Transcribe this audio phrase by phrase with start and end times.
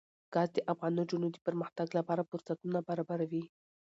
[0.33, 3.43] ګاز د افغان نجونو د پرمختګ لپاره فرصتونه برابروي.